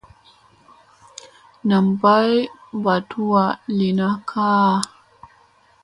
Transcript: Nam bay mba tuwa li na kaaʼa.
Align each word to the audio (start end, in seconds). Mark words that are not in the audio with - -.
Nam 1.67 1.85
bay 2.01 2.31
mba 2.77 2.95
tuwa 3.09 3.43
li 3.77 3.89
na 3.97 4.07
kaaʼa. 4.29 4.77